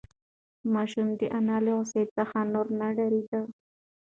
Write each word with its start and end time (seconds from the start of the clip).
ماشوم 0.73 1.07
د 1.19 1.21
انا 1.37 1.57
له 1.65 1.71
غوسې 1.77 2.03
څخه 2.15 2.37
نور 2.53 2.67
نه 2.79 2.87
ډارېده. 2.95 3.41